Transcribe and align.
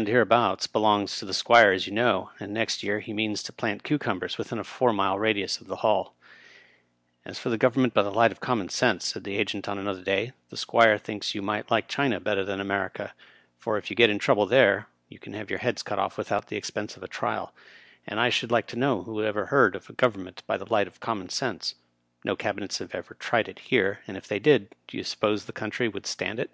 All 0.00 0.04
the 0.04 0.08
land 0.12 0.16
hereabouts 0.16 0.66
belongs 0.66 1.18
to 1.18 1.26
the 1.26 1.34
Squire, 1.34 1.72
as 1.72 1.86
you 1.86 1.92
know, 1.92 2.30
and 2.40 2.54
next 2.54 2.82
year 2.82 3.00
he 3.00 3.12
means 3.12 3.42
to 3.42 3.52
plant 3.52 3.82
cucumbers 3.82 4.38
within 4.38 4.58
a 4.58 4.64
four 4.64 4.94
mile 4.94 5.18
radius 5.18 5.60
of 5.60 5.66
the 5.66 5.76
Hall." 5.84 6.14
"As 7.26 7.38
for 7.38 7.54
government 7.58 7.92
by 7.92 8.02
the 8.02 8.10
light 8.10 8.32
of 8.32 8.40
common 8.40 8.70
sense," 8.70 9.04
said 9.04 9.24
the 9.24 9.36
agent 9.36 9.68
on 9.68 9.76
another 9.78 10.02
day, 10.02 10.32
"the 10.48 10.56
Squire 10.56 10.96
thinks 10.96 11.34
you 11.34 11.42
might 11.42 11.70
like 11.70 11.86
China 11.86 12.18
better 12.18 12.42
than 12.46 12.62
America, 12.62 13.12
for 13.58 13.76
if 13.76 13.90
you 13.90 13.94
get 13.94 14.08
in 14.08 14.18
trouble 14.18 14.46
there 14.46 14.88
you 15.10 15.18
can 15.18 15.34
have 15.34 15.50
your 15.50 15.58
heads 15.58 15.82
cut 15.82 15.98
off 15.98 16.16
without 16.16 16.46
the 16.46 16.56
expense 16.56 16.96
of 16.96 17.02
a 17.02 17.06
trial; 17.06 17.52
and 18.06 18.18
I 18.18 18.30
should 18.30 18.50
like 18.50 18.68
to 18.68 18.76
know 18.78 19.02
who 19.02 19.22
ever 19.22 19.44
heard 19.52 19.76
of 19.76 19.94
government 19.98 20.42
by 20.46 20.56
the 20.56 20.72
light 20.72 20.86
of 20.86 21.00
common 21.00 21.28
sense. 21.28 21.74
No 22.24 22.36
cabinets 22.36 22.78
have 22.78 22.94
ever 22.94 23.12
tried 23.12 23.50
it 23.50 23.58
here, 23.58 23.98
and, 24.06 24.16
if 24.16 24.26
they 24.26 24.38
did, 24.38 24.74
do 24.88 24.96
you 24.96 25.04
suppose 25.04 25.44
the 25.44 25.52
country 25.52 25.88
would 25.88 26.06
stand 26.06 26.40
it? 26.40 26.48